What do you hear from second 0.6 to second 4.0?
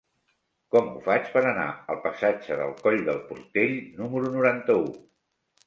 Com ho faig per anar al passatge del Coll del Portell